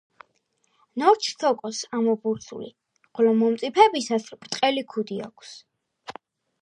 [1.01, 2.71] ნორჩ სოკოს ამობურცული,
[3.19, 5.53] ხოლო მომწიფებისას ბრტყელი ქუდი აქვს.